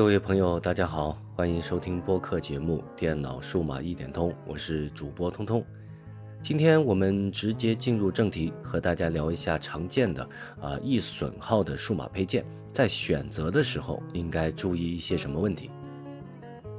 [0.00, 5.62] 各位朋友，大家好，欢迎收听播客节目《电脑数码一点通》，我是主播通通。
[6.42, 10.26] 今天我们直接进入正题，和大家聊一下常见的
[10.58, 15.70] 啊易损耗的数码配件，在选择的时候应该注意一些什么问题。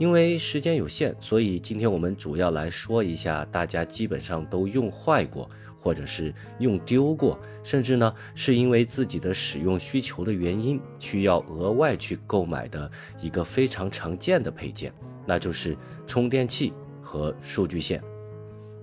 [0.01, 5.47] 因为时间有限，所以今天我们主要来说一下大家基本上都用坏过。
[5.83, 14.93] 或者是用丢过，甚至呢是因为自己的使用需求的原因，需要额外去购买的一个非常常见的配件，
[15.25, 16.71] 那就是充电器
[17.01, 17.99] 和数据线。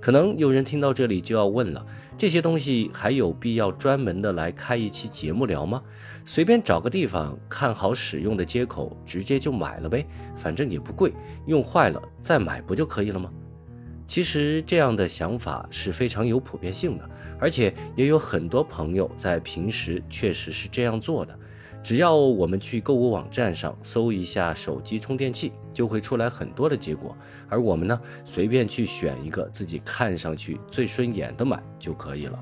[0.08, 1.84] 可能有人听到这里就要问了：
[2.16, 5.82] 这些东西还有必要专门的来开一期节目聊吗？
[6.24, 11.12] 随便找个地方看好使用的接口，直接就买了呗，反正也不贵，
[11.44, 13.30] 用坏了再买不就可以了吗？
[14.06, 17.06] 其实这样的想法是非常有普遍性的，
[17.38, 21.38] 而且也有很多朋友在平时确实是这样做的。
[21.82, 27.16] 只要我们去购物网站上搜一下手机充电器，就会出来很多的结果，
[27.48, 32.38] 而我们呢，随便去选一个自己看上去最顺眼的买就可以了。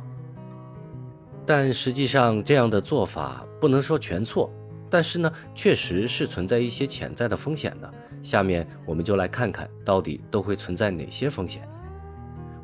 [1.44, 4.50] 但实际上这样的做法不能说全错，
[4.90, 7.92] 但是呢，确实是存在一些潜在的风险的。
[8.22, 11.62] 下面我们就来看看到底都会存在哪些风险。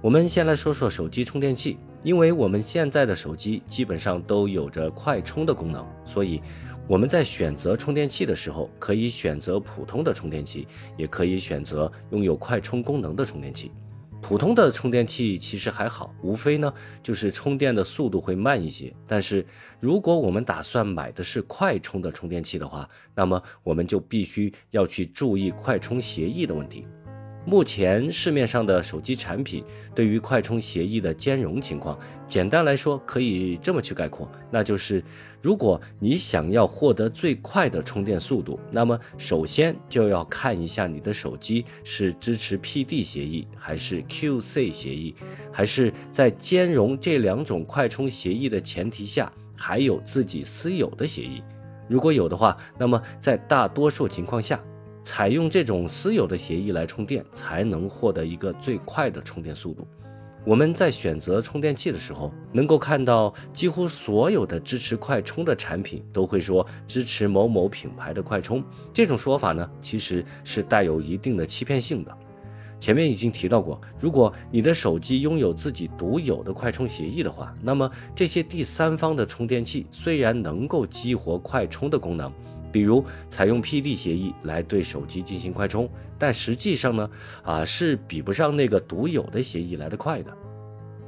[0.00, 6.42] 我们先来说说手机充电器，因为我们现在的手机基本上都有着快充的功能，所以
[6.88, 10.66] 我们在选择充电器的时候，可以选择普通的充电器，
[10.96, 13.70] 也可以选择拥有快充功能的充电器。
[14.20, 18.92] 普通的充电器其实还好，无非呢就是充电的速度会慢一些。
[19.06, 19.46] 但是
[19.80, 26.86] 如果我们打算买的是快充的充电器的话，那么我们就必须要去注意快充协议的问题。
[27.44, 35.02] 目前市面上的手机产品对于快充协议的兼容情况，简单来说可以这么去概括，那就是
[35.40, 45.14] 如果你想要获得最快的充电速度，那么首先就要看一下你的手机是支持 PD 协议还是 QC 协议，
[45.50, 51.42] 还是在兼容这两种快充协议的前提下，还有自己私有的协议。
[51.88, 54.60] 如果有的话，那么在大多数情况下。
[55.02, 59.86] 采用这种私有的协议来充电，才能获得一个最快的充电速度。
[60.44, 68.60] 我们在选择充电器的时候，能够看到几乎所有的支持快充的产品都会说支持某某品牌的快充。
[68.92, 72.12] 这种说法呢，其实是带有一定的欺骗性的。
[72.80, 82.32] 前面已经提到过，如果你的手机拥有自己独有的快充协议的话，那么这些第三方的充电器虽然能够激活快充的功能。
[82.72, 85.88] 比如采用 PD 协议来对手机进行快充，
[86.18, 87.10] 但实际上呢，
[87.44, 90.36] 啊是比不上那个独有的协议来得快的。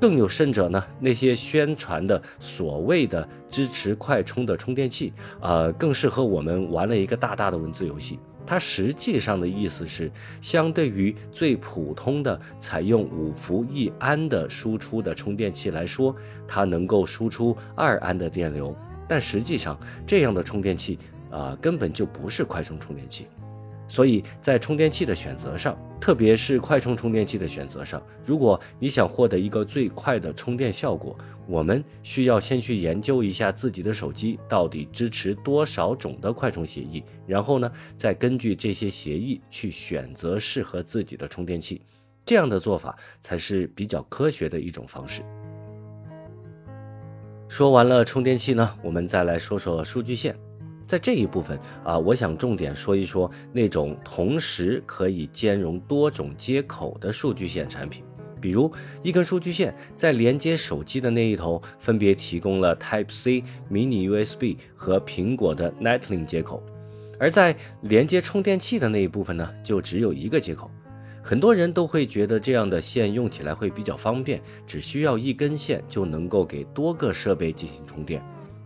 [0.00, 8.18] 更有甚者呢，那些宣传的所谓的支持快充的充电器，呃，更适合我们玩了一个大大的文字游戏。
[8.46, 16.14] 它实际上的意思是，相对于最普通的采用五伏一安的输出的充电器来说，
[16.46, 18.76] 它能够输出二安的电流。
[19.08, 20.98] 但实际上，这样的充电器。
[21.34, 23.26] 啊，根本就不是快充充电器，
[23.88, 31.18] 所以在充电器的选择上，特别是快充充电器的选择上，如果你想获得一个最快的充电效果，
[31.48, 37.68] 我们需要先去研究一下自己的手机到底支持多少种的快充协议，然后呢，
[37.98, 41.82] 再根据这些协议去选择适合自己的充电器，
[42.24, 45.22] 这样的做法才是比较科学的一种方式。
[47.48, 50.36] 说完了充电器呢，我们再来说说数据线。
[50.86, 58.04] 在这一部分啊，我想重点说一说那种同时可以兼容多种接口的数据线产品，
[58.40, 58.70] 比如
[59.02, 66.62] 一根数据线在连接手机的那一头，分别提供了 Type C、Mini USB 和苹果的 Lightning 接口，
[67.18, 70.70] 而在连接充电器的那一部分呢，就只有一个接口。
[71.22, 78.22] 很多人都会觉得这样的线用起来会比较方便，只需要一根线就能够给多个设备进行充电。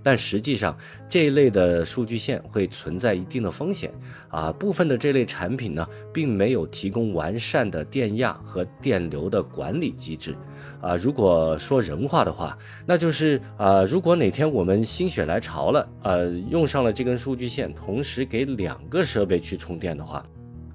[0.09, 0.75] 但实际上，
[1.07, 3.93] 这一类的数据线会存在一定的风险
[4.31, 4.51] 啊。
[4.51, 10.35] 部分的这类产品呢，并没有提供完善的电压和电流的管理机制
[10.81, 10.97] 啊。
[10.97, 12.57] 如果说人话的话，
[12.87, 20.25] 那就是啊，如果哪天我们心血来潮了，呃，用上了这根数据线，同时给两个设备去充电的话。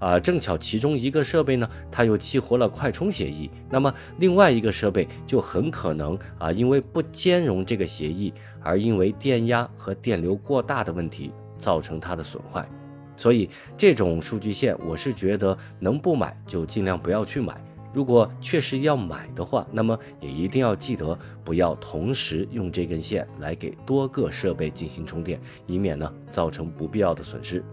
[0.03, 12.67] 啊，正巧其中一个设备呢，它又激活了快充协议，那么另外一个设备就很可能啊，因为不兼容这个协议，而因为电压和电流过大的问题造成它的损坏。
[13.15, 17.55] 所以这种数据线，我是觉得能不买就尽量不要去买。
[17.93, 27.63] 如果确实要买的话，那么也一定要记得不要同时用这根线来给多个设备进行充电，以免呢造成不必要的损失。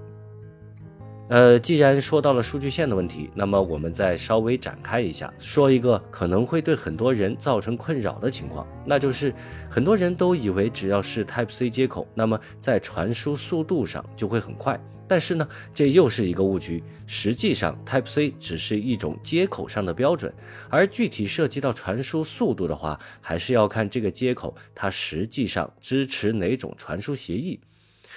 [1.30, 9.32] 呃，既然说到了数据线的问题，那么我们再稍微展开一下，说一个可能会对很多人造成困扰的情况，那就是
[9.70, 14.76] 很多人都以为只要是 Type C 接口，那么在传输速度上就会很快。
[15.06, 16.82] 但是呢，这又是一个误区。
[17.06, 20.34] 实际上，Type C 只是一种接口上的标准，
[20.68, 27.60] 而具体涉及到传输速度的话，还是要看这个接口它实际上支持哪种传输协议。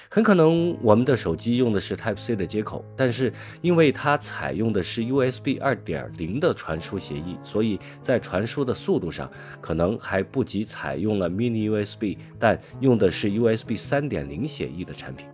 [0.09, 3.31] 很可能我们的手机用的是 Type C 的接口，但是
[3.61, 9.29] 因为它采用的是 USB 二点零的传输协议，所以在传输的速度上
[9.59, 15.27] 可能还不及采用了 Mini USB 但用的是 USB 三点零协议的产品。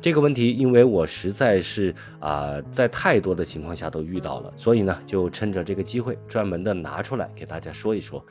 [0.00, 8.24] 这个问题，因为我实在是啊，在太多的情况下都遇到了，所以呢，就趁着这个机会，专门的拿出来给大家说一说。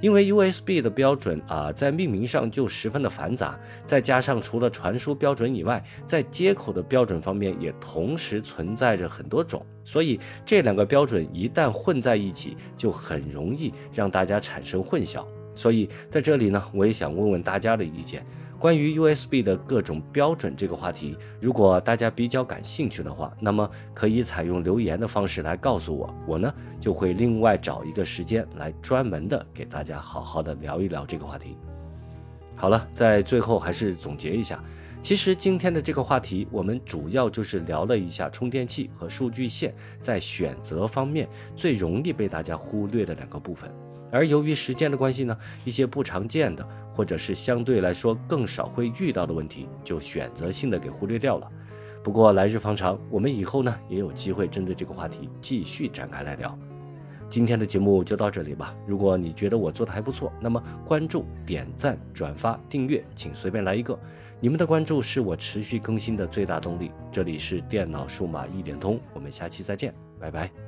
[0.00, 15.24] 因为 USB 的标准啊，在命名上就十分的繁杂，再加上除了传输标准以外，在接口的标准方面也同时存在着很多种，所以这两个标准一旦混在一起，就很容易让大家产生混淆。
[15.54, 18.24] 所以在这里呢，我也想问问大家的意见。
[18.58, 31.56] 关于 USB 的各种标准这个话题，如果大家比较感兴趣的话，那么可以采用留言的方式来告诉我，我呢就会另外找一个时间来专门的给大家好好的聊一聊这个话题。
[32.56, 34.60] 好了，在最后还是总结一下，
[35.00, 43.70] 其实今天的这个话题，我们主要就是聊了一下充电器和数据线在选择方面最容易被大家忽略的两个部分。
[44.10, 51.50] 而由于时间的关系呢，一些不常见的或者是相对来说更少会遇到的问题，就选择性的给忽略掉了。
[52.02, 56.58] 不过来日方长，我们以后呢也有机会针对这个话题继续展开来聊。
[57.28, 58.74] 今天的节目就到这里吧。
[58.86, 63.98] 如果你觉得我做的还不错，那么关注、点赞、转发、订阅，请随便来一个。
[64.40, 66.90] 你们的关注是我持续更新的最大动力。
[67.12, 70.67] 这里是电脑数码一点通，我们下期再见，拜拜。